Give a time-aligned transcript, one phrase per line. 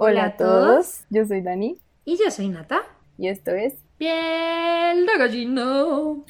[0.00, 2.82] Hola a todos, yo soy Dani y yo soy Nata.
[3.18, 6.24] Y esto es Piel de gallino.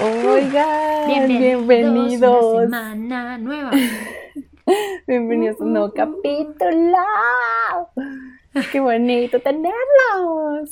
[0.00, 2.62] Oigan, bienvenidos.
[2.62, 3.72] semana nueva.
[5.06, 6.96] bienvenidos a un nuevo capítulo.
[8.72, 10.70] Qué bonito tenerlos.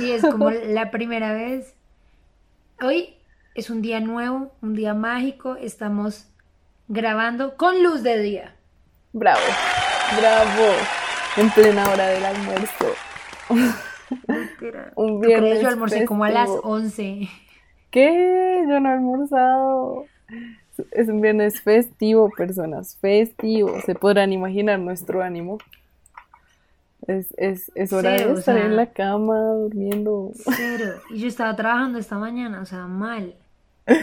[0.00, 1.74] Y es como la primera vez.
[2.80, 3.17] Hoy
[3.54, 5.56] es un día nuevo, un día mágico.
[5.56, 6.28] Estamos
[6.88, 8.56] grabando con luz de día.
[9.12, 9.40] Bravo,
[10.18, 10.74] bravo.
[11.36, 12.86] En plena hora del almuerzo.
[14.96, 15.60] un viernes.
[15.60, 17.28] Yo almorcé como a las 11.
[17.90, 18.64] ¿Qué?
[18.68, 20.04] Yo no he almorzado.
[20.92, 23.80] Es un viernes festivo, personas, festivo.
[23.80, 25.58] Se podrán imaginar nuestro ánimo.
[27.08, 30.30] Es, es, es hora de estar en la cama, durmiendo.
[30.34, 31.00] Cero.
[31.08, 33.34] Y yo estaba trabajando esta mañana, o sea, mal.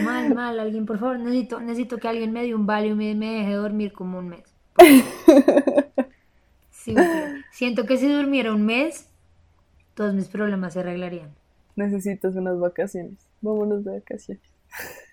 [0.02, 3.32] Mal, mal, alguien, por favor, necesito, necesito que alguien me dé un valio y me,
[3.32, 4.52] deje dormir como un mes.
[7.52, 9.08] Siento que si durmiera un mes,
[9.94, 11.32] todos mis problemas se arreglarían.
[11.76, 13.24] Necesitas unas vacaciones.
[13.40, 14.42] Vámonos de vacaciones.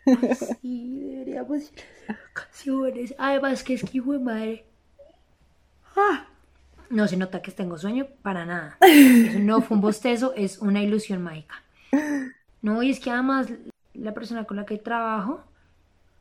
[0.62, 3.14] sí, deberíamos ir a vacaciones.
[3.20, 4.66] Además que es que hijo de madre.
[5.96, 6.26] Ah.
[6.94, 8.78] No se nota que tengo sueño para nada.
[8.82, 11.56] Eso no fue un bostezo, es una ilusión mágica.
[12.62, 13.48] No, y es que además
[13.96, 15.44] la persona con la que trabajo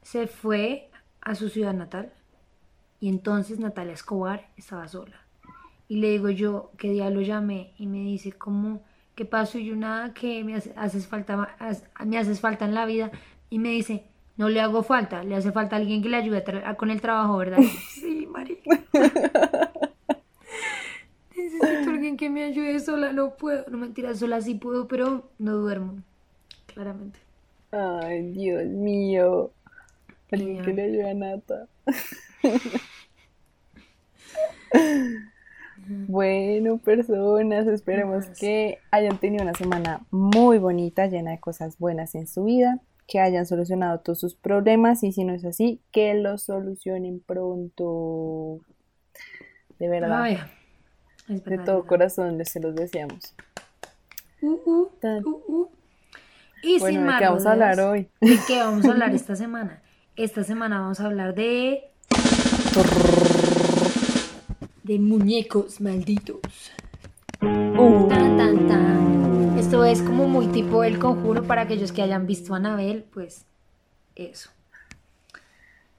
[0.00, 0.88] se fue
[1.20, 2.10] a su ciudad natal
[3.00, 5.20] y entonces Natalia Escobar estaba sola.
[5.88, 7.74] Y le digo yo, ¿qué día lo llamé?
[7.76, 8.82] Y me dice, ¿cómo?
[9.14, 9.58] ¿Qué pasó?
[9.58, 11.54] Y yo, nada, que me haces falta,
[12.06, 13.10] me haces falta en la vida.
[13.50, 14.06] Y me dice,
[14.38, 16.42] no le hago falta, le hace falta alguien que le ayude
[16.78, 17.58] con el trabajo, ¿verdad?
[17.90, 18.56] sí, María.
[22.02, 23.64] Alguien que me ayude sola, no puedo.
[23.70, 26.02] No mentira, sola sí puedo, pero no duermo,
[26.66, 27.20] claramente.
[27.70, 29.52] Ay, Dios mío.
[30.32, 31.68] Alguien que le ayude a Nata.
[36.08, 42.26] bueno, personas, esperemos que hayan tenido una semana muy bonita, llena de cosas buenas en
[42.26, 46.42] su vida, que hayan solucionado todos sus problemas y si no es así, que los
[46.42, 48.58] solucionen pronto.
[49.78, 50.48] De verdad.
[51.28, 53.34] De todo corazón les se los deseamos.
[54.40, 54.90] Uh, uh,
[55.24, 55.68] uh,
[56.62, 58.08] y bueno, sin ¿de qué vamos a hablar hoy?
[58.20, 59.82] ¿De qué vamos a hablar esta semana?
[60.16, 61.90] Esta semana vamos a hablar de...
[64.82, 66.40] De muñecos malditos.
[67.40, 68.08] Uh.
[68.08, 69.58] Tan, tan, tan.
[69.58, 73.44] Esto es como muy tipo el conjuro para aquellos que hayan visto a Anabel, pues
[74.16, 74.50] eso.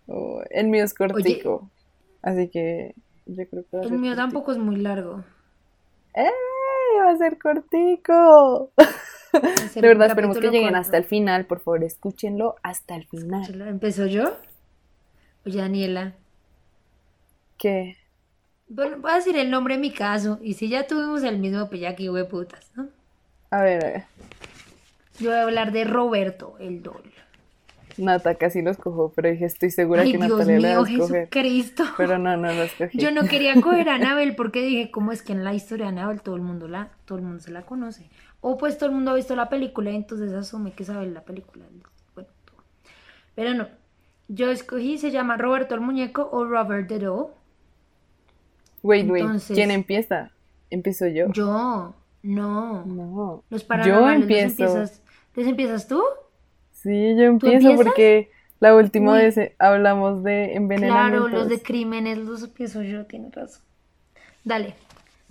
[0.08, 1.70] Oh, el mío es cortico,
[2.22, 2.94] así que
[3.26, 3.78] yo creo que...
[3.78, 5.24] el mío tampoco es muy largo.
[6.14, 6.30] ¡Eh!
[7.00, 8.72] Va a ser cortico.
[9.74, 11.46] De verdad, esperemos que lleguen hasta el final.
[11.46, 13.62] Por favor, escúchenlo hasta el final.
[13.68, 14.36] ¿Empezó yo?
[15.46, 16.14] Oye, Daniela.
[17.58, 17.98] ¿Qué?
[18.68, 20.40] Bueno, voy a decir el nombre en mi caso.
[20.42, 22.88] Y si ya tuvimos el mismo, pues ya que putas, ¿no?
[23.50, 24.04] A ver, a ver.
[25.20, 27.13] Yo voy a hablar de Roberto, el Dol.
[27.98, 31.30] Nata casi lo escojo, pero dije, estoy segura que Natalia le va a escoger.
[31.32, 31.84] Jesucristo.
[31.98, 32.98] Pero no, no lo escogí.
[32.98, 35.92] Yo no quería coger a Anabel porque dije, ¿cómo es que en la historia de
[35.92, 38.10] Anabel todo el mundo la, todo el mundo se la conoce?
[38.42, 41.22] O pues todo el mundo ha visto la película y entonces asume que sabe la
[41.22, 41.66] película.
[42.16, 42.30] Bueno,
[43.36, 43.68] Pero no.
[44.28, 47.28] Yo escogí, se llama Roberto el Muñeco o Robert the Doll.
[48.82, 49.26] Wait, wait.
[49.48, 50.32] ¿Quién empieza?
[50.70, 51.32] ¿Empiezo yo?
[51.32, 51.94] Yo.
[52.24, 52.84] No.
[52.86, 53.44] No.
[53.50, 54.64] Los yo empiezo.
[54.64, 55.02] Empiezas,
[55.36, 56.02] empiezas tú?
[56.84, 58.30] Sí, yo empiezo porque
[58.60, 61.30] la última vez eh, hablamos de envenenamientos.
[61.30, 63.62] Claro, los de crímenes los empiezo yo, tienes razón.
[64.44, 64.76] Dale.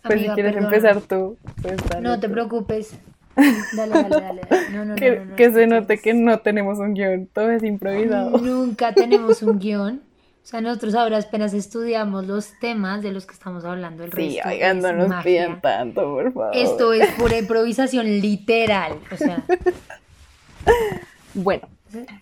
[0.02, 2.98] Pues si quieres empezar tú, pues No te preocupes.
[3.76, 4.40] Dale, dale, dale.
[4.72, 8.36] No, no, que, no, que se note que no tenemos un guion, todo es improvisado.
[8.36, 10.02] Nunca tenemos un guion.
[10.42, 14.04] O sea, nosotros ahora apenas estudiamos los temas de los que estamos hablando.
[14.04, 16.50] El sí, oigan, no nos piden tanto, por favor.
[16.54, 18.98] Esto es pura improvisación literal.
[19.10, 19.42] O sea.
[21.34, 21.66] Bueno,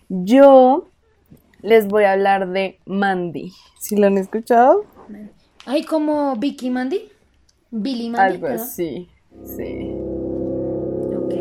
[0.09, 0.87] yo
[1.61, 3.51] les voy a hablar de Mandy.
[3.79, 4.85] ¿Sí lo han escuchado?
[5.65, 7.09] Ay, como Vicky Mandy.
[7.71, 8.35] Billy Mandy.
[8.35, 9.09] Algo así,
[9.43, 9.91] sí.
[11.15, 11.33] Ok.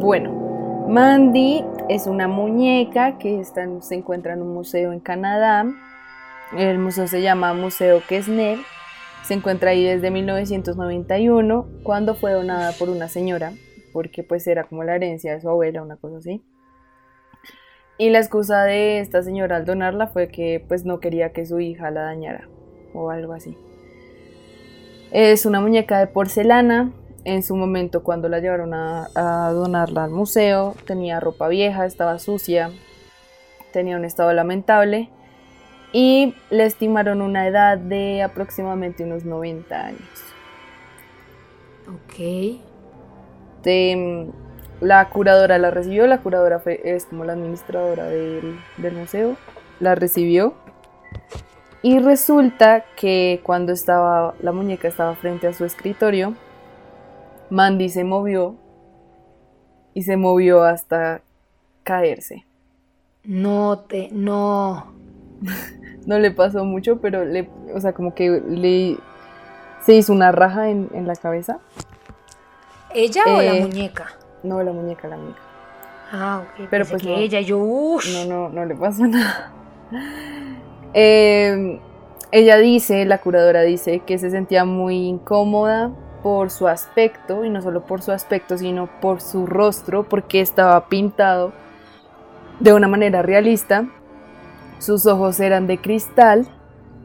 [0.00, 5.64] Bueno, Mandy es una muñeca que está, se encuentra en un museo en Canadá.
[6.56, 8.58] El museo se llama Museo Kessner.
[9.24, 13.52] Se encuentra ahí desde 1991, cuando fue donada por una señora,
[13.92, 16.42] porque pues era como la herencia de su abuela, una cosa así.
[17.98, 21.60] Y la excusa de esta señora al donarla fue que pues no quería que su
[21.60, 22.48] hija la dañara
[22.94, 23.56] o algo así.
[25.12, 26.92] Es una muñeca de porcelana,
[27.24, 32.18] en su momento cuando la llevaron a, a donarla al museo tenía ropa vieja, estaba
[32.18, 32.70] sucia,
[33.72, 35.08] tenía un estado lamentable
[35.92, 40.32] y le estimaron una edad de aproximadamente unos 90 años.
[41.86, 42.71] Ok.
[43.62, 44.28] De,
[44.80, 49.36] la curadora la recibió, la curadora fue, es como la administradora del, del museo,
[49.78, 50.54] la recibió
[51.82, 56.34] y resulta que cuando estaba la muñeca estaba frente a su escritorio,
[57.50, 58.54] Mandy se movió
[59.92, 61.22] y se movió hasta
[61.82, 62.46] caerse.
[63.24, 64.92] No te, no.
[66.06, 68.98] no le pasó mucho, pero le, o sea, como que le
[69.80, 71.58] se hizo una raja en, en la cabeza.
[72.94, 74.06] ¿Ella o la Eh, muñeca?
[74.42, 75.40] No, la muñeca, la muñeca.
[76.12, 76.66] Ah, ok.
[76.70, 77.16] pero pues que no.
[77.16, 77.58] ella, yo.
[77.58, 79.52] No, no, no le pasó nada.
[80.94, 81.80] Eh,
[82.30, 85.90] ella dice, la curadora dice, que se sentía muy incómoda
[86.22, 90.86] por su aspecto, y no solo por su aspecto, sino por su rostro, porque estaba
[90.88, 91.52] pintado
[92.60, 93.86] de una manera realista.
[94.78, 96.46] Sus ojos eran de cristal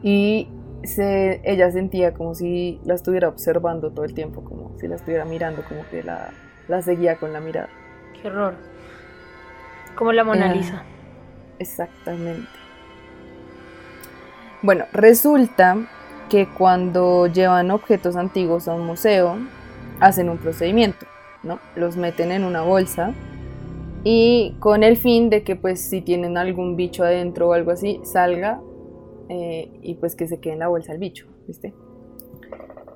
[0.02, 0.48] y
[0.84, 5.24] se, ella sentía como si la estuviera observando todo el tiempo, como si la estuviera
[5.24, 6.30] mirando, como que la,
[6.68, 7.68] la seguía con la mirada.
[8.20, 8.54] Qué horror.
[9.96, 10.54] Como la Mona Ah.
[10.54, 10.82] Lisa.
[11.58, 12.48] Exactamente.
[14.62, 15.76] Bueno, resulta
[16.28, 19.36] que cuando llevan objetos antiguos a un museo,
[20.00, 21.06] hacen un procedimiento,
[21.42, 21.58] ¿no?
[21.74, 23.12] Los meten en una bolsa
[24.04, 28.00] y con el fin de que pues si tienen algún bicho adentro o algo así,
[28.04, 28.60] salga
[29.28, 31.74] eh, y pues que se quede en la bolsa el bicho, ¿viste?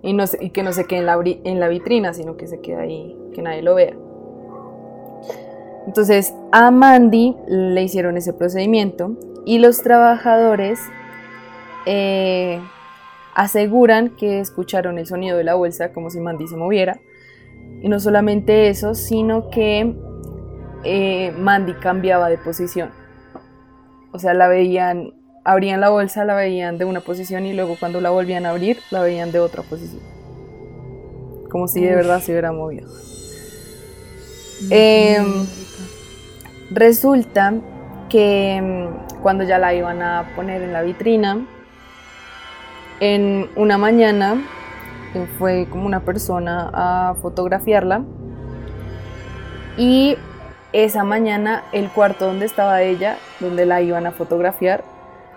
[0.02, 2.60] Y, no que no se quede en la, bri- en la vitrina, sino que se
[2.60, 3.94] quede ahí, que nadie lo vea.
[5.86, 10.80] Entonces a Mandy le hicieron ese procedimiento y los trabajadores
[11.86, 12.60] eh,
[13.34, 17.00] aseguran que escucharon el sonido de la bolsa como si Mandy se moviera.
[17.80, 19.96] Y no solamente eso, sino que
[20.84, 22.90] eh, Mandy cambiaba de posición.
[24.12, 28.00] O sea, la veían, abrían la bolsa, la veían de una posición y luego cuando
[28.00, 30.02] la volvían a abrir, la veían de otra posición.
[31.50, 32.88] Como si de verdad se hubiera movido.
[34.70, 35.46] Em,
[36.74, 37.52] Resulta
[38.08, 41.44] que mm, cuando ya la iban a poner en la vitrina,
[43.00, 44.42] en una mañana
[45.14, 48.04] eh, fue como una persona a fotografiarla
[49.76, 50.16] y
[50.72, 54.82] esa mañana el cuarto donde estaba ella, donde la iban a fotografiar,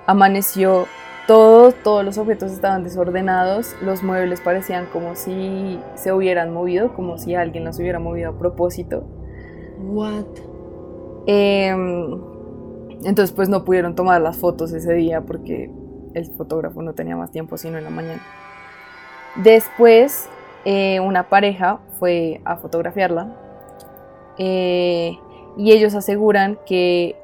[0.05, 0.87] amaneció
[1.27, 7.17] todo, todos los objetos estaban desordenados, los muebles parecían como si se hubieran movido, como
[7.17, 9.03] si alguien los hubiera movido a propósito.
[9.79, 10.25] What?
[11.27, 12.21] Em,
[13.03, 15.71] entonces pues no pudieron tomar las fotos ese día porque
[16.13, 18.21] el fotógrafo no tenía más tiempo sino en la mañana.
[19.35, 20.29] Después
[20.63, 23.35] eh, una pareja fue a fotografiarla
[24.37, 25.17] eh,
[25.57, 27.15] y ellos aseguran que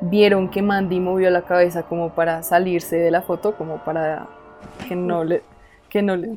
[0.00, 4.28] vieron que Mandy movió la cabeza como para salirse de la foto, como para
[4.88, 5.42] que no le,
[5.88, 6.36] que no le.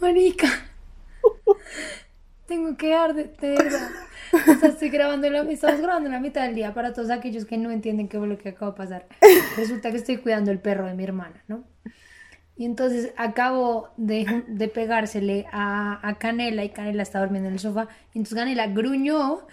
[0.00, 0.48] Marica.
[2.46, 3.32] Tengo que dar de.
[4.32, 7.56] O sea, estoy grabando la, estamos grabando la mitad del día para todos aquellos que
[7.56, 9.06] no entienden qué fue lo que acaba de pasar.
[9.56, 11.64] Resulta que estoy cuidando el perro de mi hermana, ¿no?
[12.56, 17.60] Y entonces acabo de, de pegársele a, a Canela y Canela está durmiendo en el
[17.60, 17.88] sofá.
[18.14, 19.46] Y entonces Canela gruñó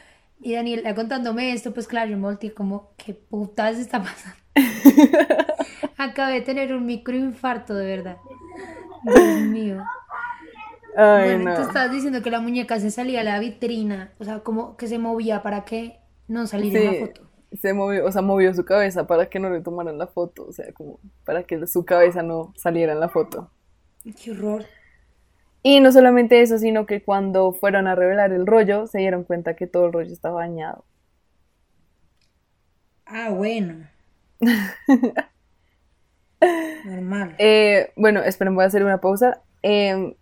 [0.43, 4.37] y Daniela contándome esto, pues claro, yo me volteé como, ¿qué putas está pasando?
[5.97, 8.17] Acabé de tener un microinfarto, de verdad.
[9.03, 9.91] Dios mío.
[10.95, 11.55] Ay, Bueno, no.
[11.55, 14.87] tú estabas diciendo que la muñeca se salía a la vitrina, o sea, como que
[14.87, 17.29] se movía para que no saliera en Sí, la foto.
[17.53, 20.53] se movió, o sea, movió su cabeza para que no le tomaran la foto, o
[20.53, 23.51] sea, como para que su cabeza no saliera en la foto.
[24.15, 24.65] Qué horror.
[25.63, 29.55] Y no solamente eso, sino que cuando fueron a revelar el rollo, se dieron cuenta
[29.55, 30.85] que todo el rollo estaba dañado.
[33.05, 33.87] Ah, bueno.
[36.83, 37.35] Normal.
[37.37, 39.41] Eh, bueno, esperen, voy a hacer una pausa.
[39.63, 40.15] Eh,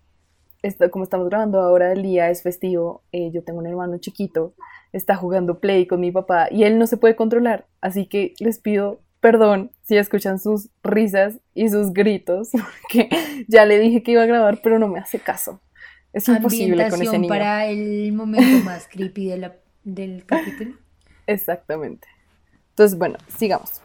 [0.64, 3.04] esto- como estamos grabando ahora, el día es festivo.
[3.12, 4.54] eh, yo tengo un hermano chiquito,
[4.94, 7.68] está jugando Play con mi papá y él no se puede controlar.
[7.82, 13.10] Así que les pido perdón si escuchan sus risas y sus gritos, porque
[13.50, 15.60] ya le dije que iba a grabar, pero no me hace caso.
[16.14, 17.28] Es imposible con ese niño.
[17.28, 20.76] para el momento más creepy de la- del capítulo.
[21.28, 22.08] Exactamente.
[22.70, 23.82] Entonces, bueno, sigamos.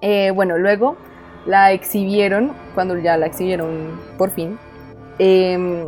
[0.00, 0.96] Eh, bueno, luego
[1.44, 4.58] la exhibieron, cuando ya la exhibieron por fin,
[5.18, 5.84] em,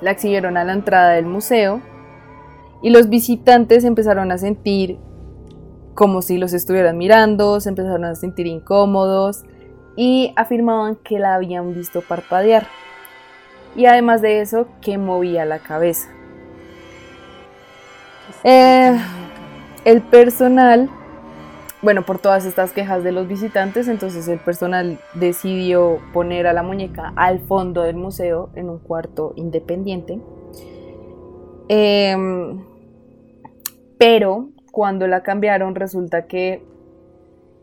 [0.00, 1.80] la exhibieron a la entrada del museo
[2.82, 4.98] y los visitantes empezaron a sentir
[5.98, 9.42] como si los estuvieran mirando, se empezaron a sentir incómodos
[9.96, 12.68] y afirmaban que la habían visto parpadear.
[13.74, 16.08] Y además de eso, que movía la cabeza.
[18.44, 18.96] Eh,
[19.84, 20.88] el personal,
[21.82, 26.62] bueno, por todas estas quejas de los visitantes, entonces el personal decidió poner a la
[26.62, 30.20] muñeca al fondo del museo en un cuarto independiente.
[31.66, 32.64] Em,
[33.98, 36.62] pero cuando la cambiaron resulta que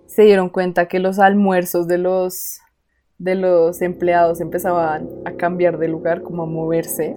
[0.08, 2.60] se dieron cuenta que los almuerzos de los,
[3.18, 7.16] de los empleados empezaban a cambiar de lugar, como a moverse.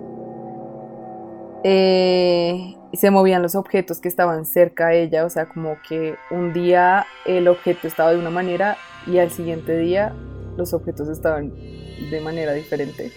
[1.64, 6.52] Eh, se movían los objetos que estaban cerca a ella, o sea, como que un
[6.52, 8.76] día el objeto estaba de una manera
[9.06, 10.14] y al siguiente día
[10.56, 13.12] los objetos estaban de manera diferente.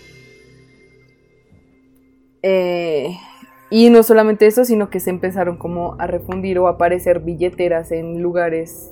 [2.43, 3.15] Eh,
[3.71, 7.93] y no solamente eso, sino que se empezaron como a refundir o a aparecer billeteras
[7.93, 8.91] en lugares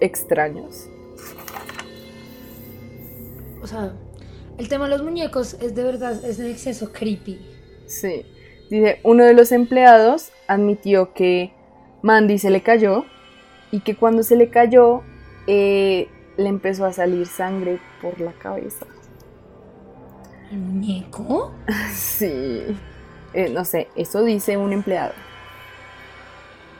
[0.00, 0.88] extraños.
[3.60, 3.92] O sea,
[4.56, 7.44] el tema de los muñecos es de verdad, es de exceso creepy.
[7.86, 8.24] Sí.
[8.70, 11.52] Dice, uno de los empleados admitió que
[12.02, 13.04] Mandy se le cayó
[13.72, 15.02] y que cuando se le cayó
[15.48, 18.86] eh, le empezó a salir sangre por la cabeza.
[20.52, 21.52] ¿El muñeco?
[21.92, 22.62] sí.
[23.34, 25.12] Eh, no sé, eso dice un empleado.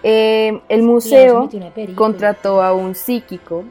[0.02, 1.48] Eh, el museo
[1.94, 3.64] contrató a un psíquico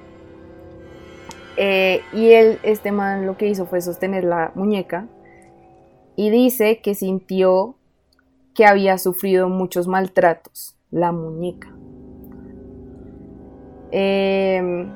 [1.56, 5.08] y él, este man, lo que hizo fue sostener la muñeca
[6.16, 7.76] y dice que sintió
[8.54, 11.70] que había sufrido muchos maltratos, la muñeca.
[13.92, 14.92] Em,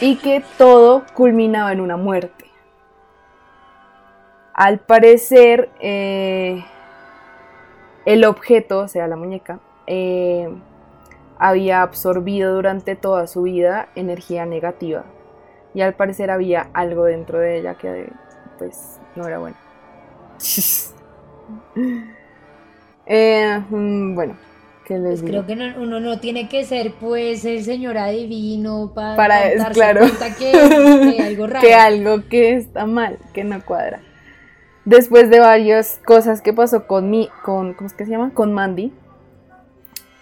[0.00, 2.44] y que todo culminaba en una muerte.
[4.54, 6.64] Al parecer, eh,
[8.06, 10.48] el objeto, o sea, la muñeca, eh,
[11.38, 15.04] había absorbido durante toda su vida energía negativa.
[15.74, 18.08] Y al parecer había algo dentro de ella que
[18.58, 19.56] pues no era bueno.
[23.08, 24.36] Eh, mm, bueno,
[24.84, 29.14] ¿qué les pues creo que uno no tiene que ser pues el señor adivino para,
[29.14, 30.00] para darse claro.
[30.00, 31.60] cuenta que, que, algo raro.
[31.60, 34.00] que algo que está mal, que no cuadra.
[34.86, 38.32] Después de varias cosas que pasó con mi, con, ¿cómo es que se llama?
[38.32, 38.92] Con Mandy,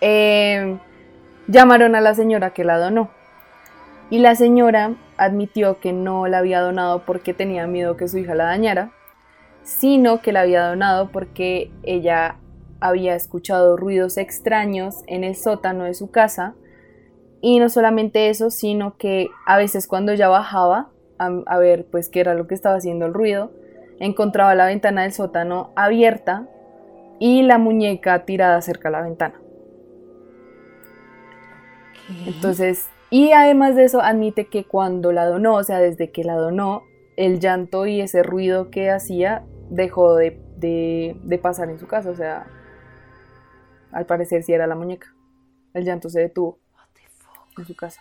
[0.01, 0.79] eh,
[1.47, 3.11] llamaron a la señora que la donó.
[4.11, 8.35] Y la señora admitió que no la había donado porque tenía miedo que su hija
[8.35, 8.91] la dañara,
[9.63, 12.37] sino que la había donado porque ella
[12.81, 16.55] había escuchado ruidos extraños en el sótano de su casa
[17.41, 22.21] y no solamente eso, sino que a veces cuando ella bajaba a, ver pues qué
[22.21, 23.53] era lo que estaba haciendo el ruido,
[24.01, 26.49] encontraba la ventana del sótano abierta
[27.19, 29.41] y la muñeca tirada cerca de la ventana.
[32.27, 36.35] Entonces, y además de eso admite que cuando la donó, o sea, desde que la
[36.35, 36.83] donó,
[37.17, 42.15] el llanto y ese ruido que hacía dejó de, de pasar en su casa, o
[42.15, 42.47] sea,
[43.93, 45.15] al parecer sí era la muñeca.
[45.73, 46.59] El llanto se detuvo
[47.57, 48.01] en su casa.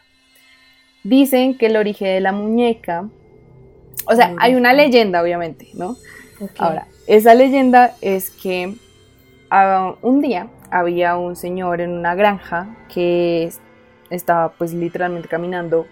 [1.03, 3.09] Dicen que el origen de la muñeca,
[4.05, 5.95] o sea, hay una leyenda obviamente, ¿no?
[6.57, 8.75] Ahora, esa leyenda es que
[9.49, 13.51] ah, un día había un señor en una granja que
[14.09, 15.85] estaba pues literalmente caminando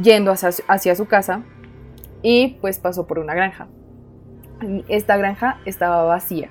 [0.00, 1.42] yendo hacia, hacia su casa
[2.22, 3.68] y pues pasó por una granja.
[4.88, 6.50] Esta granja estaba vacía,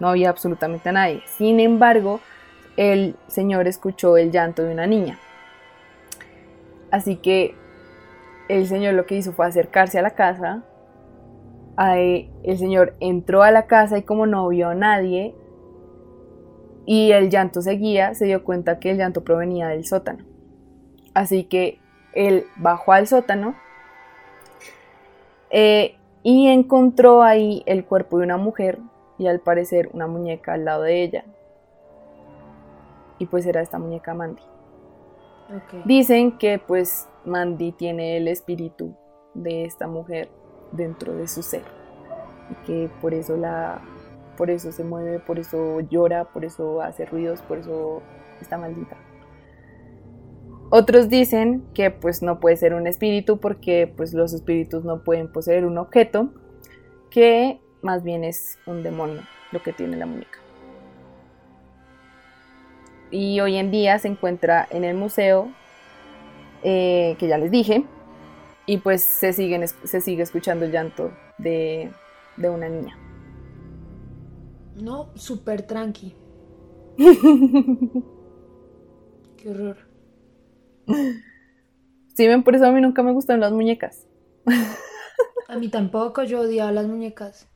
[0.00, 1.22] no había absolutamente nadie.
[1.36, 2.20] Sin embargo,
[2.76, 5.18] el señor escuchó el llanto de una niña.
[6.90, 7.54] Así que
[8.48, 10.64] el señor lo que hizo fue acercarse a la casa.
[11.78, 15.34] el señor entró a la casa y como no vio a nadie
[16.90, 20.24] y el llanto seguía, se dio cuenta que el llanto provenía del sótano.
[21.12, 21.80] Así que
[22.14, 23.54] él bajó al sótano
[25.50, 28.78] eh, y encontró ahí el cuerpo de una mujer
[29.18, 31.24] y al parecer una muñeca al lado de ella.
[33.18, 34.42] Y pues era esta muñeca Mandy.
[35.84, 38.96] Dicen que pues Mandy tiene el espíritu
[39.34, 40.28] de esta mujer
[40.72, 41.62] dentro de su ser
[42.50, 43.82] y que por eso la
[44.36, 48.02] por eso se mueve, por eso llora, por eso hace ruidos, por eso
[48.40, 48.96] está maldita.
[50.70, 55.32] Otros dicen que pues no puede ser un espíritu porque pues los espíritus no pueden
[55.32, 56.30] poseer un objeto,
[57.10, 60.38] que más bien es un demonio lo que tiene la muñeca.
[63.10, 65.50] Y hoy en día se encuentra en el museo,
[66.62, 67.84] eh, que ya les dije,
[68.66, 71.90] y pues se, siguen, se sigue escuchando el llanto de,
[72.36, 72.96] de una niña.
[74.76, 76.14] No, súper tranqui.
[79.36, 79.76] Qué horror.
[82.14, 84.06] Sí, ven, por eso a mí nunca me gustan las muñecas.
[85.48, 87.48] A mí tampoco, yo odiaba las muñecas.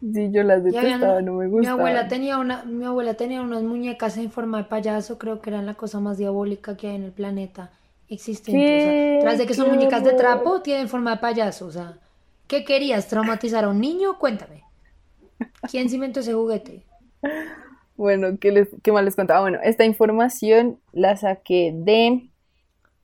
[0.00, 1.80] Sí, yo las habían- detestaba, no me Mi gustaban.
[1.80, 5.66] abuela tenía una, mi abuela tenía unas muñecas en forma de payaso, creo que eran
[5.66, 7.70] la cosa más diabólica que hay en el planeta
[8.14, 9.18] existente.
[9.18, 11.66] O tras de que son ¡Qué muñecas de trapo, tienen forma de payaso.
[11.66, 11.98] O sea,
[12.46, 13.08] ¿qué querías?
[13.08, 14.18] ¿Traumatizar a un niño?
[14.18, 14.62] Cuéntame.
[15.70, 16.84] ¿Quién se inventó ese juguete?
[17.96, 19.40] Bueno, ¿qué, les, qué más les contaba?
[19.42, 22.30] Bueno, esta información la saqué de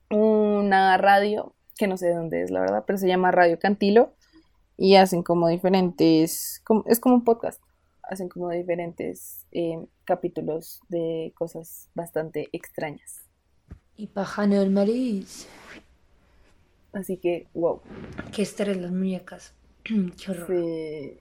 [0.09, 4.13] una radio, que no sé de dónde es, la verdad, pero se llama Radio Cantilo
[4.77, 7.61] y hacen como diferentes, como- es como un podcast,
[8.03, 13.28] hacen como diferentes eh, capítulos de cosas bastante extrañas.
[13.99, 15.47] Y pajano del mariz.
[16.93, 17.81] Así que, wow,
[18.31, 19.53] Qué estrés las muñecas.
[20.17, 20.47] Qué horror.
[20.47, 21.19] sí.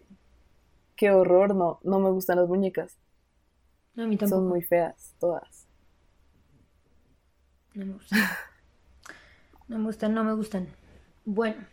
[0.97, 2.99] qué horror, no, no me gustan las muñecas,
[3.95, 4.45] No, a mí tampoco.
[4.45, 5.67] son muy feas, todas.
[7.75, 8.29] No me gustan.
[9.69, 10.67] No me gustan, no me gustan.
[11.25, 11.65] Bueno,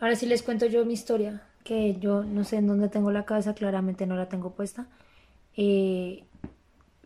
[0.00, 3.24] ahora sí les cuento yo mi historia, que yo no sé en dónde tengo la
[3.24, 4.86] cabeza, claramente no la tengo puesta.
[5.56, 6.24] Eh,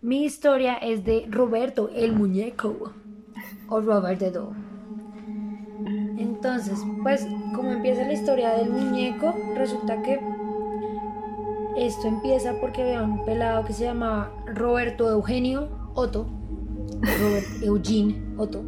[0.00, 2.92] mi historia es de Roberto, el muñeco,
[3.68, 4.54] o Robert the Doll.
[6.18, 10.20] Entonces, pues, como empieza la historia del muñeco, resulta que
[11.76, 16.26] esto empieza porque había un pelado que se llamaba Roberto Eugenio Otto,
[17.20, 18.64] Robert Eugene Otto.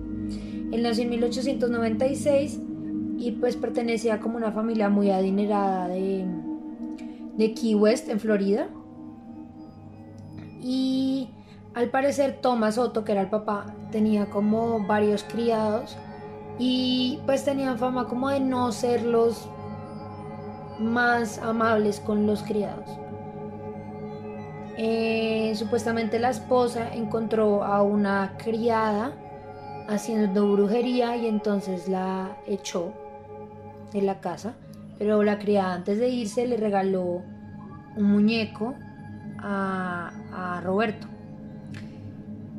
[0.73, 2.61] Él nació en 1896
[3.19, 6.25] y pues pertenecía como una familia muy adinerada de,
[7.37, 8.69] de Key West en Florida.
[10.61, 11.31] Y
[11.75, 15.97] al parecer Thomas Otto, que era el papá, tenía como varios criados
[16.59, 19.49] y pues tenían fama como de no ser los
[20.79, 22.89] más amables con los criados.
[24.77, 29.13] Eh, supuestamente la esposa encontró a una criada
[29.89, 32.93] haciendo brujería y entonces la echó
[33.93, 34.55] de la casa.
[34.99, 37.23] Pero la criada antes de irse le regaló
[37.97, 38.75] un muñeco
[39.39, 41.07] a, a Roberto.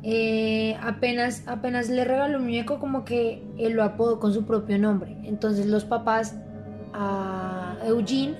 [0.04, 4.80] Eh, apenas, apenas le regaló un muñeco como que él lo apodó con su propio
[4.80, 5.18] nombre.
[5.24, 6.36] Entonces los papás
[6.94, 8.36] a Eugene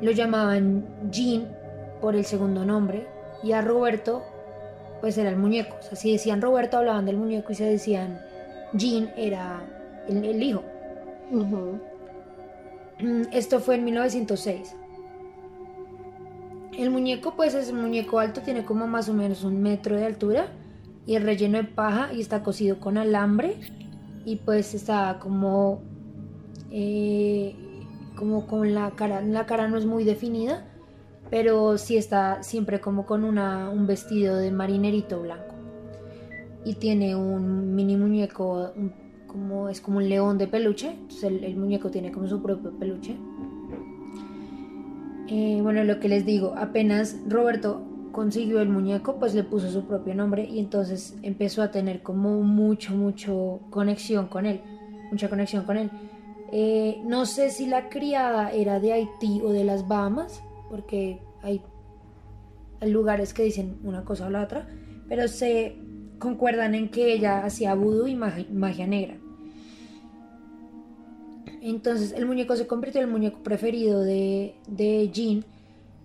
[0.00, 1.48] lo llamaban Jean
[2.00, 3.06] por el segundo nombre
[3.42, 4.22] y a Roberto
[5.00, 5.76] pues era el muñeco.
[5.80, 8.20] O sea, si decían Roberto hablaban del muñeco y si decían
[8.72, 9.62] Jean era
[10.08, 10.62] el, el hijo.
[13.00, 14.76] Mm, Esto fue en 1906.
[16.76, 20.06] El muñeco pues es un muñeco alto, tiene como más o menos un metro de
[20.06, 20.48] altura
[21.06, 23.56] y es relleno de paja y está cosido con alambre
[24.24, 25.82] y pues está como
[26.70, 27.54] eh,
[28.14, 30.66] como con la cara, la cara no es muy definida,
[31.30, 35.54] pero sí está siempre como con una, un vestido de marinerito blanco
[36.64, 38.72] y tiene un mini muñeco
[39.26, 43.16] como es como un león de peluche, entonces el muñeco tiene como su propio peluche.
[45.32, 49.86] Eh, bueno, lo que les digo, apenas Roberto consiguió el muñeco, pues le puso su
[49.86, 54.60] propio nombre y entonces empezó a tener como mucho, mucho conexión con él,
[55.12, 55.90] mucha conexión con él.
[56.50, 61.62] Eh, no sé si la criada era de Haití o de las Bahamas, porque hay,
[62.80, 64.66] lugares que dicen una cosa o la otra,
[65.08, 65.76] pero se
[66.18, 69.19] concuerdan en que ella hacía vudú y magia negra.
[71.60, 75.44] Entonces el muñeco se convirtió en el muñeco preferido de, de Jean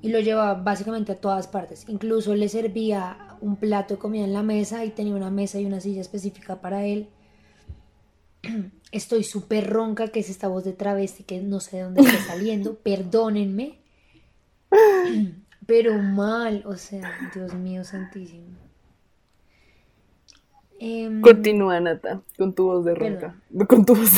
[0.02, 1.86] y lo llevaba básicamente a todas partes.
[1.88, 5.66] Incluso le servía un plato de comida en la mesa y tenía una mesa y
[5.66, 7.08] una silla específica para él.
[8.92, 12.18] Estoy súper ronca, que es esta voz de travesti que no sé de dónde está
[12.28, 12.76] saliendo.
[12.76, 13.80] Perdónenme.
[15.66, 18.58] Pero mal, o sea, Dios mío santísimo.
[20.80, 23.34] Em, Continúa, Nata, con tu voz de Perdón.
[23.50, 23.66] ronca.
[23.68, 24.12] Con tu voz,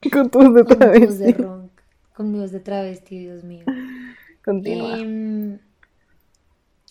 [0.12, 1.68] con tu voz de con de
[2.14, 3.64] con voz de travesti, Dios mío.
[4.44, 4.98] Continúa.
[4.98, 5.58] Em,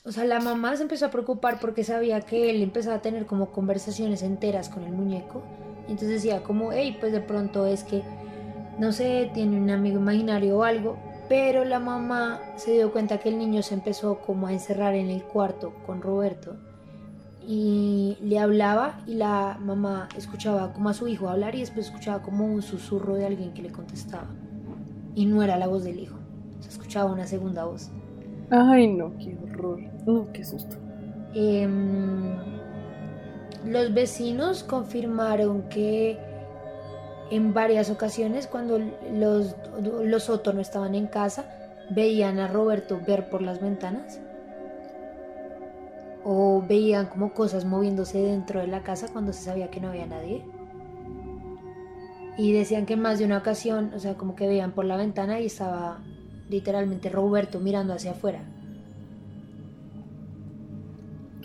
[0.06, 3.26] o sea, la mamá se empezó a preocupar porque sabía que él empezaba a tener
[3.26, 5.44] como conversaciones enteras con el muñeco.
[5.88, 8.04] Y entonces decía como, hey, pues de pronto es que,
[8.80, 10.98] no sé, tiene un amigo imaginario o algo.
[11.28, 15.10] Pero la mamá se dio cuenta que el niño se empezó como a encerrar en
[15.10, 16.56] el cuarto con Roberto.
[17.50, 22.22] Y le hablaba y la mamá escuchaba como a su hijo hablar y después escuchaba
[22.22, 24.28] como un susurro de alguien que le contestaba.
[25.16, 26.18] Y no era la voz del hijo.
[26.60, 27.90] Se escuchaba una segunda voz.
[28.50, 29.80] Ay, no, qué horror.
[30.06, 30.76] No, qué susto.
[31.34, 32.36] Em,
[33.66, 36.18] los vecinos confirmaron que
[37.32, 38.80] en varias ocasiones cuando
[39.14, 39.56] los,
[40.04, 41.46] los Soto no estaban en casa,
[41.90, 44.20] veían a Roberto ver por las ventanas
[46.30, 50.06] o veían como cosas moviéndose dentro de la casa cuando se sabía que no había
[50.06, 50.44] nadie.
[52.38, 54.98] Y decían que en más de una ocasión, o sea, como que veían por la
[54.98, 56.00] ventana y estaba
[56.50, 58.42] literalmente Roberto mirando hacia afuera.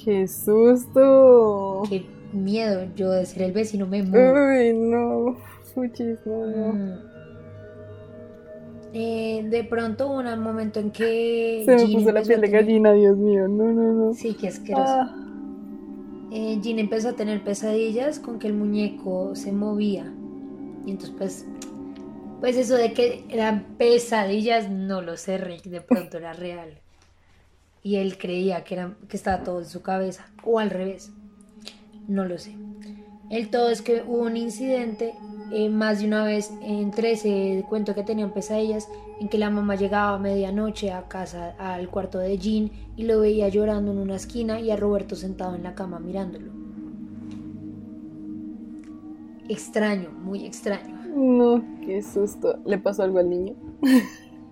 [0.05, 1.85] ¡Qué susto!
[1.89, 5.37] Qué miedo, yo de ser el vecino me Uy, no,
[5.77, 6.73] muchísimo, no.
[6.73, 7.12] Mm.
[8.95, 11.63] Eh, de pronto hubo un momento en que...
[11.65, 14.15] Se me Jean puso la piel de tener- gallina, Dios mío, no, no, no.
[14.15, 14.85] Sí, qué asqueroso.
[14.87, 15.17] Ah,
[16.31, 20.13] Eh, Jean empezó a tener pesadillas con que el muñeco se movía.
[20.87, 21.47] Y entonces, pues,
[22.41, 26.71] pues eso de que eran pesadillas, no lo sé, Rick, de pronto era real.
[27.83, 31.13] Y él creía que, era, que estaba todo en su cabeza, o al revés,
[32.09, 32.55] no lo sé.
[33.31, 35.15] El todo es que hubo un incidente
[35.53, 38.89] eh, más de una vez entre ese cuento que tenían pesadillas,
[39.21, 43.21] en que la mamá llegaba a medianoche a casa, al cuarto de Jean, y lo
[43.21, 46.53] veía llorando en una esquina y a Roberto sentado en la cama mirándolo.
[49.49, 50.97] Extraño, muy extraño.
[51.15, 52.59] no, qué susto.
[52.65, 53.55] ¿Le pasó algo al niño?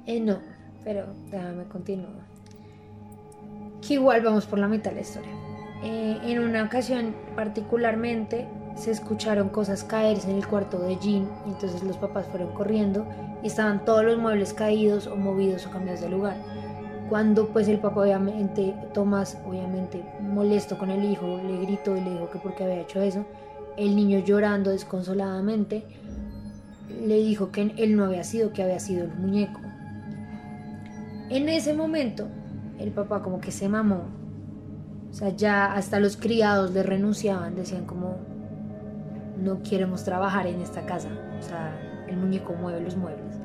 [0.06, 0.38] Eh, no,
[0.82, 2.26] pero déjame continuar.
[3.86, 5.30] Que igual vamos por la mitad de la historia.
[5.82, 11.50] Eh, en una ocasión particularmente se escucharon cosas caerse en el cuarto de Jean y
[11.50, 13.06] entonces los papás fueron corriendo
[13.42, 16.36] y estaban todos los muebles caídos o movidos o cambiados de lugar.
[17.08, 22.12] Cuando pues el papá obviamente, Tomás obviamente molesto con el hijo, le gritó y le
[22.12, 23.24] dijo que por qué había hecho eso.
[23.76, 25.84] El niño llorando desconsoladamente
[27.04, 29.60] le dijo que él no había sido, que había sido el muñeco.
[31.30, 32.28] En ese momento,
[32.78, 34.02] el papá como que se mamó.
[35.10, 38.18] O sea, ya hasta los criados le renunciaban, decían como,
[39.40, 41.08] no queremos trabajar en esta casa.
[41.38, 41.74] O sea,
[42.08, 43.36] el muñeco mueve los muebles.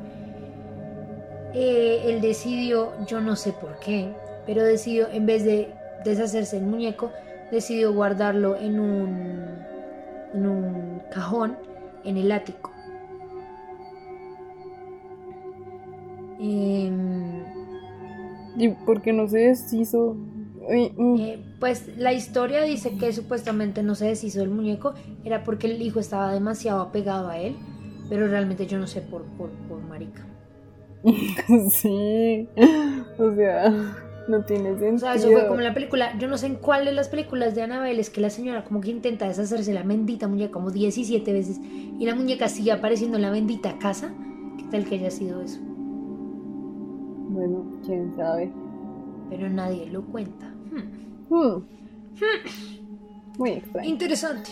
[1.54, 4.14] Eh, él decidió, yo no sé por qué,
[4.46, 7.12] pero decidió, en vez de deshacerse del muñeco,
[7.52, 9.60] decidió guardarlo en un,
[10.34, 11.58] en un cajón
[12.04, 12.72] en el ático.
[16.40, 17.44] Em,
[18.58, 20.18] ¿Y por qué no se deshizo?
[20.68, 21.20] Mm.
[21.20, 25.82] Eh, pues la historia dice que supuestamente no se deshizo del muñeco, era porque el
[25.82, 27.56] hijo estaba demasiado apegado a él,
[28.10, 30.26] pero realmente yo no sé por, por, por marica.
[31.70, 32.50] sí,
[33.20, 33.70] o sea,
[34.28, 34.96] no tiene sentido.
[34.96, 37.54] O sea, eso fue como la película, yo no sé en cuál de las películas
[37.54, 40.72] de Annabelle es que la señora como que intenta deshacerse de la bendita muñeca como
[40.72, 44.12] 17 veces y la muñeca sigue apareciendo en la bendita casa.
[44.58, 45.60] ¿Qué tal que haya sido eso?
[47.30, 48.52] Bueno, quién sabe.
[49.30, 50.55] Pero nadie lo cuenta.
[51.30, 51.64] Hmm.
[53.38, 53.90] Muy extraño.
[53.90, 54.52] Interesante.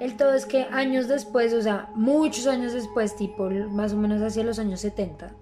[0.00, 4.20] El todo es que años después, o sea, muchos años después, tipo más o menos
[4.20, 5.32] hacia los años 70,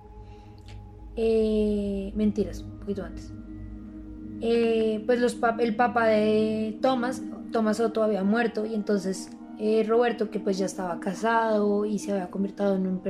[1.16, 3.32] eh, mentiras, un poquito antes,
[4.42, 10.30] eh, pues los el papá de Thomas, Thomas Otto había muerto y entonces eh, Roberto,
[10.30, 13.02] que pues ya estaba casado y se había convertido en un,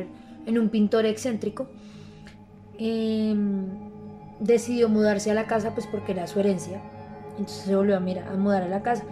[0.46, 1.68] en un pintor excéntrico,
[2.79, 3.89] em,
[4.40, 6.81] decidió mudarse a la casa pues porque era su herencia.
[7.38, 9.05] Entonces se volvió a, mira- a mudar a la casa.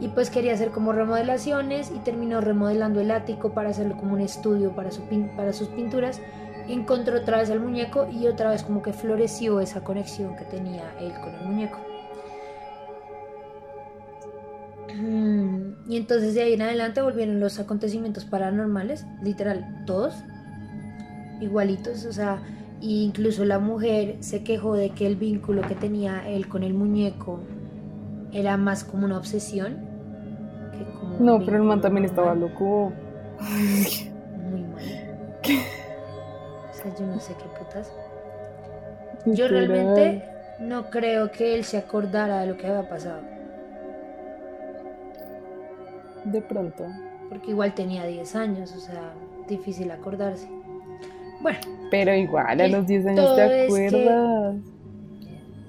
[0.00, 4.20] Y pues quería hacer como remodelaciones y terminó remodelando el ático para hacerlo como un
[4.20, 5.02] estudio para, su
[5.36, 6.20] para sus pinturas.
[6.68, 10.94] Encontró otra vez al muñeco y otra vez como que floreció esa conexión que tenía
[11.00, 11.78] él con el muñeco.
[14.94, 20.14] Mm, Y entonces de ahí en adelante volvieron los acontecimientos paranormales, literal, todos
[21.40, 22.42] igualitos, o sea,
[22.82, 26.74] e incluso la mujer se quejó de que el vínculo que tenía él con el
[26.74, 27.40] muñeco
[28.32, 29.78] era más como una obsesión
[30.72, 32.92] que como No, pero el man también estaba loco.
[34.50, 34.84] Muy mal.
[36.70, 37.90] O sea, yo no sé qué putas.
[39.24, 40.22] Yo realmente
[40.60, 43.22] no creo que él se acordara de lo que había pasado,
[46.24, 46.84] De pronto.
[47.28, 49.14] porque igual tenía 10 años, o sea,
[49.48, 50.48] difícil acordarse.
[51.46, 51.60] Bueno,
[51.92, 54.54] Pero igual, a los 10 años te que- acuerdas.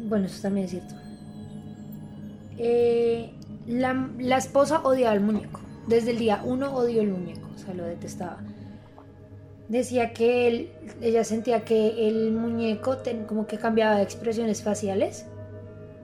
[0.09, 0.95] Bueno, eso también es cierto.
[2.57, 3.29] Eh,
[3.67, 5.59] la, la esposa odiaba al muñeco.
[5.87, 8.39] Desde el día uno odió el muñeco, o sea, lo detestaba.
[9.69, 15.27] Decía que él, ella sentía que el muñeco ten- como que cambiaba de expresiones faciales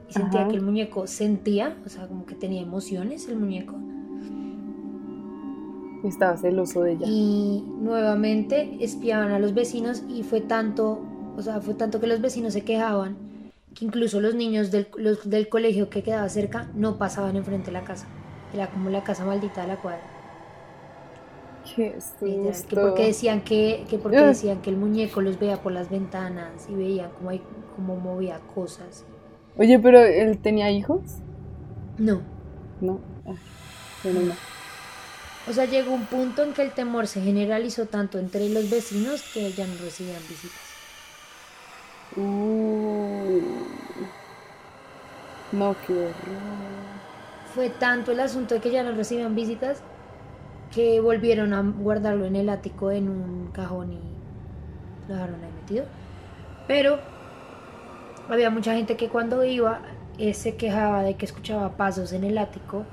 [0.08, 0.50] y sentía Ajá.
[0.50, 3.74] que el muñeco sentía, o sea, como que tenía emociones el muñeco.
[6.04, 7.08] Estaba celoso de ella.
[7.08, 11.00] Y nuevamente espiaban a los vecinos y fue tanto,
[11.36, 13.18] o sea, fue tanto que los vecinos se quejaban
[13.76, 17.74] que incluso los niños del, los- del colegio que quedaba cerca no pasaban enfrente de
[17.74, 18.08] la casa.
[18.52, 20.12] Era como la casa maldita de la cuadra.
[21.64, 25.72] Qué literal, que porque decían que, que porque decían que el muñeco los veía por
[25.72, 27.42] las ventanas y veían cómo, hay,
[27.76, 29.06] cómo movía cosas.
[29.58, 31.02] Oye, pero él tenía hijos?
[31.98, 32.22] No,
[32.82, 33.00] No.
[33.26, 33.36] Ah,
[34.04, 34.38] bueno, no.
[35.48, 39.22] O sea, llegó un punto en que el temor se generalizó tanto entre los vecinos
[39.34, 40.62] que ya no recibían visitas.
[42.16, 43.42] Uh.
[45.52, 46.14] no, qué horror.
[47.54, 49.82] Fue tanto el asunto de que ya no recibían visitas
[50.74, 54.00] que volvieron a guardarlo en el ático en un cajón y
[55.08, 55.86] lo dejaron ahí metido.
[56.68, 57.00] Pero
[58.30, 59.82] había mucha gente que cuando iba
[60.18, 62.86] eh, se quejaba de que escuchaba pasos en el ático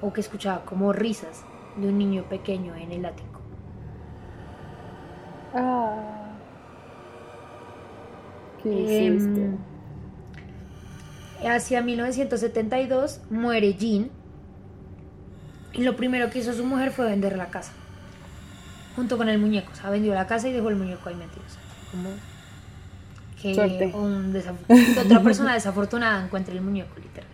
[0.00, 1.44] o que escuchaba como risas
[1.76, 3.40] de un niño pequeño en el ático.
[5.54, 6.30] Ah.
[8.62, 9.50] ¿Qué hiciste?
[11.44, 14.10] hacia 1972 muere Jean
[15.72, 17.72] y lo primero que hizo su mujer fue vender la casa
[18.94, 19.72] junto con el muñeco.
[19.72, 21.42] O sea, vendió la casa y dejó el muñeco ahí metido.
[21.44, 22.10] O sea, como
[24.04, 24.32] un
[24.68, 27.31] que otra persona desafortunada encuentre el muñeco, literal.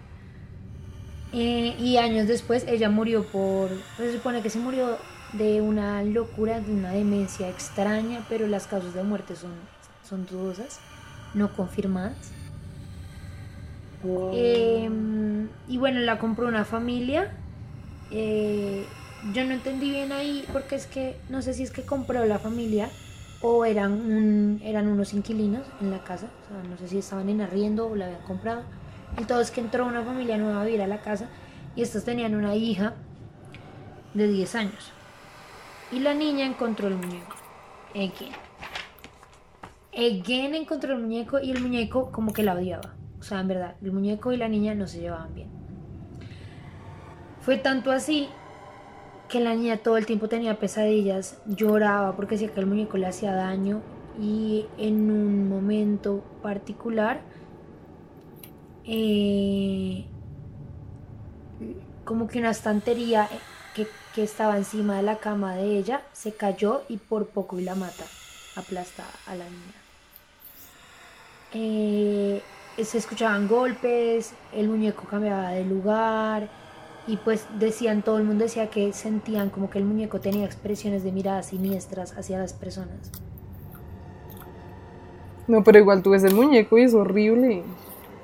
[1.32, 3.70] Eh, y años después ella murió por.
[3.96, 4.96] Se supone que se murió
[5.34, 9.52] de una locura, de una demencia extraña, pero las causas de muerte son,
[10.08, 10.80] son dudosas,
[11.34, 12.32] no confirmadas.
[14.32, 14.88] Eh,
[15.68, 17.30] y bueno, la compró una familia.
[18.10, 18.86] Eh,
[19.34, 22.38] yo no entendí bien ahí porque es que no sé si es que compró la
[22.38, 22.88] familia
[23.42, 26.26] o eran, un- eran unos inquilinos en la casa.
[26.48, 28.62] O sea, no sé si estaban en arriendo o la habían comprado.
[29.16, 31.28] El todo es que entró una familia nueva a vivir a la casa
[31.74, 32.94] y estos tenían una hija
[34.14, 34.92] de 10 años.
[35.90, 37.34] Y la niña encontró el muñeco.
[37.94, 38.32] Again.
[39.92, 42.94] Again encontró el muñeco y el muñeco como que la odiaba.
[43.18, 45.48] O sea, en verdad, el muñeco y la niña no se llevaban bien.
[47.40, 48.28] Fue tanto así
[49.28, 53.06] que la niña todo el tiempo tenía pesadillas, lloraba porque decía que el muñeco le
[53.06, 53.80] hacía daño
[54.20, 57.20] y en un momento particular
[58.90, 60.06] eh,
[62.04, 63.28] como que una estantería
[63.74, 67.64] que, que estaba encima de la cama de ella se cayó y por poco y
[67.64, 68.04] la mata,
[68.56, 69.78] aplasta a la niña.
[71.52, 72.42] Eh,
[72.82, 76.48] se escuchaban golpes, el muñeco cambiaba de lugar
[77.06, 81.02] y pues decían, todo el mundo decía que sentían como que el muñeco tenía expresiones
[81.02, 83.10] de miradas siniestras hacia las personas.
[85.46, 87.64] No, pero igual tú ves el muñeco y es horrible.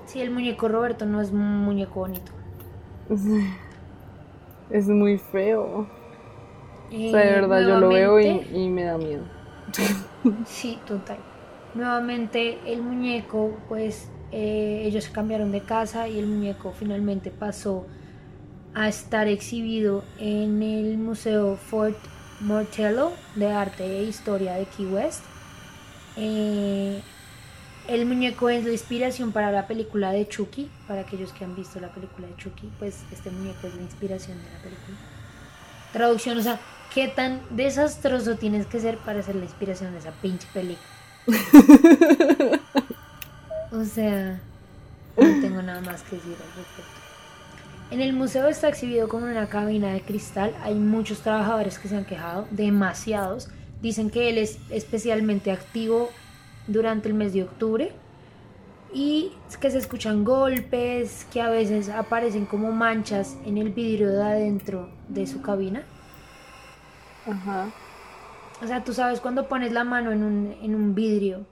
[0.07, 2.33] Sí, el muñeco Roberto no es un muñeco bonito.
[4.71, 5.87] Es muy feo.
[6.91, 9.25] Eh, O sea, de verdad yo lo veo y me da miedo.
[10.47, 11.19] Sí, total.
[11.75, 17.87] Nuevamente el muñeco, pues eh, ellos se cambiaron de casa y el muñeco finalmente pasó
[18.75, 21.99] a estar exhibido en el Museo Fort
[22.41, 25.25] Mortello de Arte e Historia de Key West.
[26.17, 27.03] Eh,
[27.89, 31.81] el muñeco es la inspiración para la película de Chucky, para aquellos que han visto
[31.81, 34.97] la película de Chucky, pues este muñeco es la inspiración de la película.
[35.93, 36.61] Traducción, o sea,
[36.93, 40.89] ¿qué tan desastroso tienes que ser para ser la inspiración de esa pinche película?
[43.75, 44.41] O sea,
[45.17, 47.01] no tengo nada más que decir al respecto.
[47.91, 50.55] En el museo está exhibido como una cabina de cristal.
[50.63, 53.49] Hay muchos trabajadores que se han quejado, demasiados.
[53.83, 56.11] Dicen que él es especialmente activo
[56.67, 57.93] durante el mes de octubre
[58.93, 64.23] y que se escuchan golpes, que a veces aparecen como manchas en el vidrio de
[64.23, 65.83] adentro de su cabina.
[67.27, 67.71] Ajá.
[68.63, 71.45] O sea, tú sabes cuando pones la mano en un, en un vidrio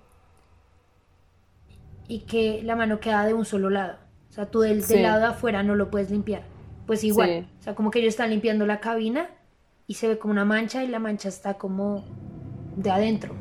[2.09, 3.99] y que la mano queda de un solo lado.
[4.31, 5.03] O sea, tú del, del Sí.
[5.03, 6.45] lado de afuera no lo puedes limpiar.
[6.87, 7.29] Pues igual.
[7.29, 7.57] Sí.
[7.61, 9.29] O sea, como que ellos están limpiando la cabina
[9.87, 12.05] y se ve como una mancha y la mancha está como
[12.77, 13.35] de adentro.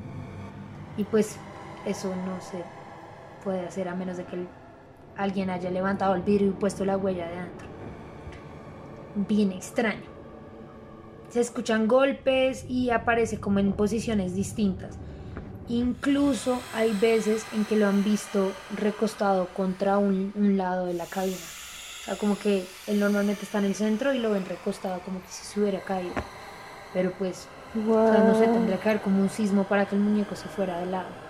[0.98, 1.38] Y pues
[1.86, 2.64] eso no se
[3.44, 4.48] puede hacer a menos de que
[5.18, 7.68] alguien haya levantado el vidrio y puesto la huella de adentro.
[9.16, 10.10] Bien extraño.
[11.30, 14.98] Se escuchan golpes y aparece como en posiciones distintas.
[15.70, 21.38] Incluso hay veces en que lo han visto recostado contra un, lado de la cabina.
[21.38, 25.22] O sea, como que él normalmente está en el centro y lo ven recostado como
[25.22, 26.14] que si se hubiera caído.
[26.94, 28.40] Pero pues, no Guau.
[28.40, 31.21] tendría que haber como un sismo para que el muñeco se fuera de lado.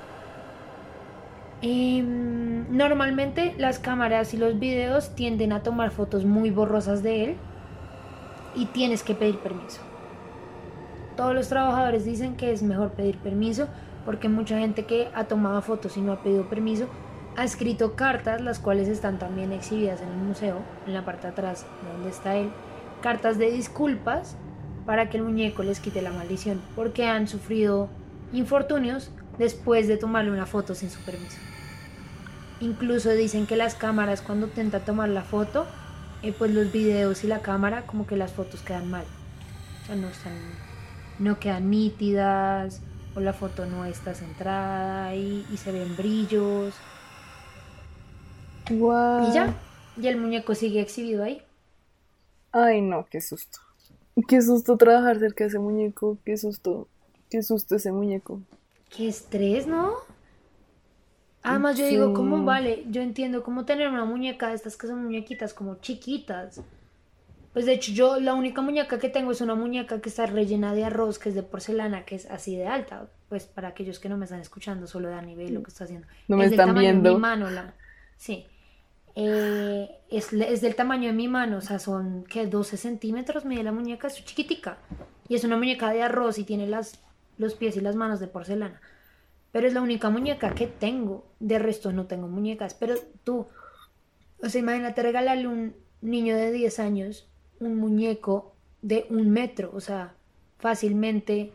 [1.62, 7.36] Em, normalmente las cámaras y los videos tienden a tomar fotos muy borrosas de él
[8.56, 9.82] y tienes que pedir permiso.
[11.16, 13.68] Todos los trabajadores dicen que es mejor pedir permiso
[14.06, 16.88] porque mucha gente que ha tomado fotos y no ha pedido permiso
[17.38, 21.66] ha escrito cartas, las cuales están también exhibidas en el museo, en la parte atrás
[21.84, 22.50] de donde está él,
[23.02, 24.36] cartas de disculpas
[24.86, 27.88] para que el muñeco les quite la maldición, porque han sufrido
[28.34, 31.38] infortunios después de tomarle una foto sin su permiso.
[32.62, 35.66] Incluso dicen que las cámaras cuando intenta tomar la foto,
[36.22, 39.04] eh, pues los videos y la cámara como que las fotos quedan mal.
[39.84, 40.38] O sea, no están,
[41.20, 42.82] no quedan nítidas,
[43.16, 46.76] o la foto no está centrada y, y se ven brillos.
[48.70, 49.30] Guau.
[49.30, 49.54] Y ya,
[49.98, 51.42] y el muñeco sigue exhibido ahí.
[52.52, 53.60] Ay, no, qué susto.
[54.28, 56.18] Qué susto trabajar cerca de ese muñeco.
[56.26, 56.88] Qué susto.
[57.30, 58.42] Qué susto ese muñeco.
[58.96, 59.94] Qué estrés, ¿no?
[61.44, 62.86] Además, yo digo, ¿cómo vale?
[62.90, 66.62] Yo entiendo cómo tener una muñeca de estas que son muñequitas como chiquitas.
[67.54, 70.74] Pues de hecho, yo la única muñeca que tengo es una muñeca que está rellena
[70.74, 73.08] de arroz, que es de porcelana, que es así de alta.
[73.28, 76.08] Pues para aquellos que no me están escuchando, solo Dani ve lo que está haciendo.
[76.28, 77.74] No me Es del tamaño de mi mano, la...
[78.18, 78.46] Sí.
[79.16, 82.48] Eh, es, es del tamaño de mi mano, o sea, son, ¿qué?
[82.48, 84.78] 12 centímetros, mide la muñeca, es chiquitica.
[85.28, 87.00] Y es una muñeca de arroz y tiene las,
[87.38, 88.80] los pies y las manos de porcelana.
[89.52, 91.26] Pero es la única muñeca que tengo.
[91.40, 92.74] De resto no tengo muñecas.
[92.74, 93.48] Pero tú,
[94.42, 97.28] o sea, imagínate regalarle a un niño de 10 años
[97.60, 99.72] un muñeco de un metro.
[99.74, 100.16] O sea,
[100.60, 101.52] fácilmente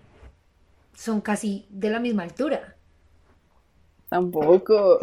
[0.94, 2.76] son casi de la misma altura.
[4.08, 4.98] Tampoco.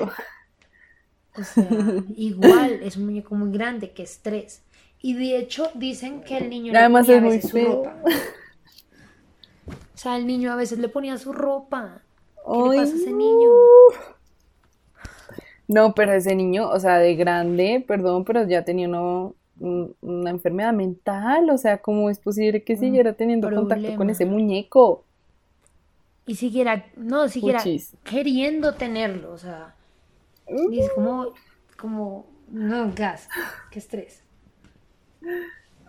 [1.35, 4.63] O sea, igual es un muñeco muy grande, que es tres.
[5.01, 7.73] Y de hecho dicen que el niño le ponía es a muy veces su feo.
[7.73, 8.01] ropa.
[9.93, 12.03] O sea, el niño a veces le ponía su ropa.
[12.45, 13.49] ¿Qué le a ese niño?
[15.67, 20.29] No, pero ese niño, o sea, de grande, perdón, pero ya tenía uno- un- una
[20.29, 21.49] enfermedad mental.
[21.49, 25.03] O sea, ¿cómo es posible que siguiera teniendo contacto con ese muñeco?
[26.25, 27.95] Y siguiera, no, siguiera Puchis.
[28.03, 29.31] queriendo tenerlo.
[29.31, 29.75] O sea,
[30.69, 31.27] y es como,
[31.77, 33.27] como, no, gas,
[33.71, 34.21] qué estrés.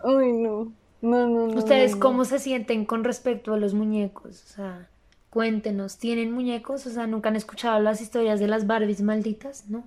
[0.03, 0.71] Ay, no.
[1.01, 1.57] No, no, no.
[1.57, 2.01] ¿Ustedes no, no.
[2.01, 4.43] cómo se sienten con respecto a los muñecos?
[4.43, 4.89] O sea,
[5.35, 6.87] cuéntenos, ¿tienen muñecos?
[6.87, 9.69] O sea, ¿nunca han escuchado las historias de las Barbies malditas?
[9.69, 9.83] ¿No?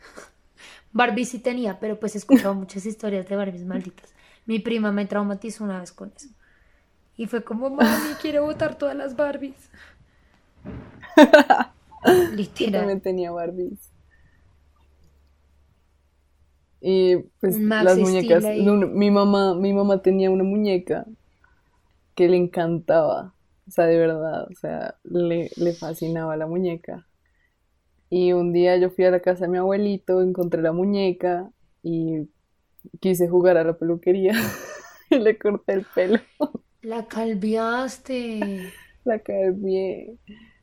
[0.92, 4.12] Barbie sí tenía, pero pues he escuchado muchas historias de Barbies malditas.
[4.46, 6.26] Mi prima me traumatizó una vez con eso.
[7.16, 9.70] Y fue como, mami, quiero botar todas las Barbies.
[12.04, 12.72] Yo Literal.
[12.72, 13.92] también tenía Barbies.
[16.80, 21.06] Y pues Max las muñecas, mi mamá, mi mamá tenía una muñeca
[22.16, 23.34] que le encantaba,
[23.70, 27.06] o sea, de verdad, o sea, le, le fascinaba la muñeca.
[28.10, 31.50] Y un día yo fui a la casa de mi abuelito, encontré la muñeca
[31.82, 32.28] y
[33.00, 34.34] quise jugar a la peluquería
[35.10, 36.20] y le corté el pelo,
[36.82, 38.20] La calviaste.
[39.04, 39.20] la
[39.54, 40.18] bien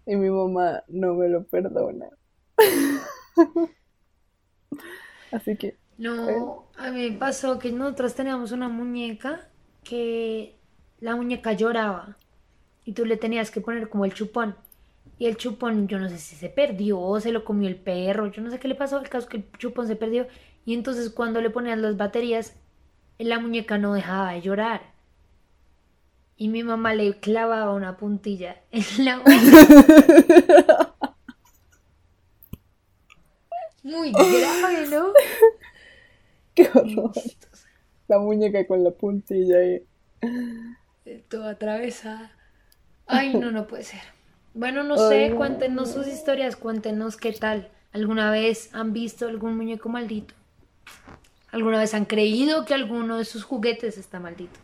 [0.05, 2.09] y mi mamá no me lo perdona.
[5.31, 9.49] Así que No, a mí me pasó que nosotros teníamos una muñeca
[9.83, 10.59] que
[10.99, 12.17] la muñeca lloraba
[12.87, 14.55] y tú le tenías que poner como el chupón.
[15.19, 18.27] Y el chupón, yo no sé si se perdió o se lo comió el perro,
[18.31, 20.25] yo no sé qué le pasó, el caso es que el chupón se perdió.
[20.65, 22.55] Y entonces cuando le ponían las baterías,
[23.17, 24.83] la muñeca no dejaba de llorar.
[26.37, 30.93] Y mi mamá le clavaba una puntilla en la boca.
[33.83, 35.11] Muy grave, ¿no?
[36.55, 37.11] qué horror.
[38.07, 39.83] La muñeca con la puntilla ahí.
[41.27, 42.36] toda atravesada.
[43.07, 44.01] Ay, no, no puede ser.
[44.53, 45.37] Bueno, no sé, no.
[45.37, 47.69] cuéntenos sus historias, cuéntenos qué tal.
[47.93, 50.33] ¿Alguna vez han visto algún muñeco maldito?
[51.51, 54.59] ¿Alguna vez han creído que alguno de sus juguetes está maldito?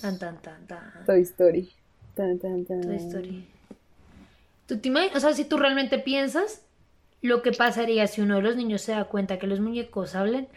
[0.00, 1.04] Tan, tan, tan, tan.
[1.06, 1.70] Toy Story.
[2.14, 2.80] Tan, tan, tan.
[2.82, 3.46] Toy Story.
[4.66, 5.16] ¿Tú te imaginas?
[5.16, 6.62] O sea, si tú realmente piensas
[7.22, 10.48] lo que pasaría si uno de los niños se da cuenta que los muñecos hablan,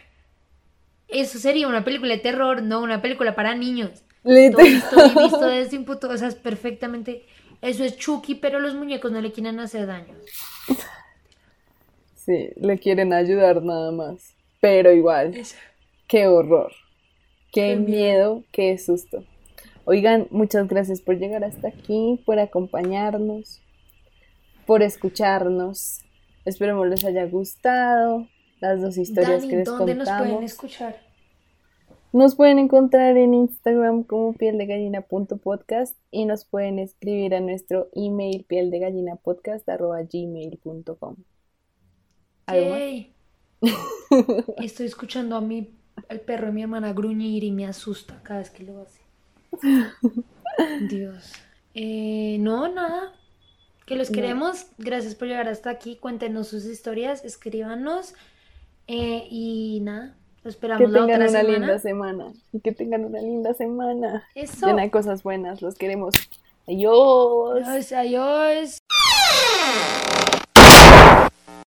[1.08, 4.02] eso sería una película de terror, no una película para niños.
[4.24, 4.54] Literal.
[4.56, 5.76] Toy Story visto desde
[6.08, 7.26] o sea, es perfectamente.
[7.60, 10.14] Eso es Chucky, pero los muñecos no le quieren hacer daño.
[12.14, 14.34] Sí, le quieren ayudar nada más.
[14.60, 15.34] Pero igual,
[16.08, 16.72] qué horror.
[17.52, 19.24] Qué Qué miedo, qué susto.
[19.84, 23.60] Oigan, muchas gracias por llegar hasta aquí, por acompañarnos,
[24.66, 26.00] por escucharnos.
[26.46, 28.26] Esperemos les haya gustado
[28.60, 30.50] las dos historias Dani, que les ¿dónde nos pueden contamos.
[30.50, 31.03] escuchar?
[32.14, 41.16] Nos pueden encontrar en Instagram como pieldegallina.podcast y nos pueden escribir a nuestro email pieldegallinapodcast.gmail.com.
[42.46, 43.12] Yay.
[44.58, 45.74] Estoy escuchando a mi,
[46.08, 49.00] al perro de mi hermana gruñir y me asusta cada vez que lo hace.
[50.88, 51.32] Dios.
[51.74, 53.12] Eh, no, nada.
[53.86, 54.14] Que los No.
[54.14, 54.66] queremos.
[54.78, 55.96] Gracias por llegar hasta aquí.
[55.96, 58.14] Cuéntenos sus historias, escríbanos.
[58.86, 60.14] Eh, y nada,
[60.44, 64.24] esperamos que tengan una linda semana y que tengan una linda semana.
[64.34, 64.66] Eso.
[64.66, 66.14] Llena de cosas buenas, los queremos.
[66.66, 67.66] Adiós.
[67.66, 68.78] Adiós, adiós.